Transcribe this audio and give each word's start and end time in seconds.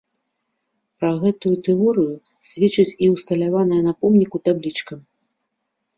Пра 1.01 1.11
гэту 1.23 1.47
тэорыю 1.67 2.15
сведчыць 2.49 2.97
і 3.07 3.13
ўсталяваная 3.15 3.81
на 3.89 3.93
помніку 4.03 4.37
таблічка. 4.51 4.93